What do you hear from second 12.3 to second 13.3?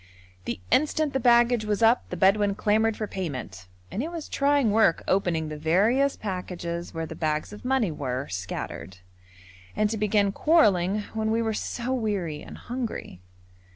and hungry.